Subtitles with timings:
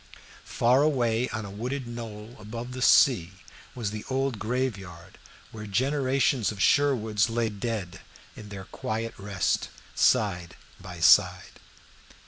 [0.49, 3.33] Far away on a wooded knoll above the sea
[3.75, 5.19] was the old graveyard,
[5.51, 8.01] where generations of Sherwoods lay dead
[8.35, 11.59] in their quiet rest, side by side.